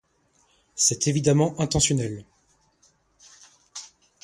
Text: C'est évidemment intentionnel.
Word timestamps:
C'est 0.73 1.07
évidemment 1.07 1.53
intentionnel. 1.59 2.25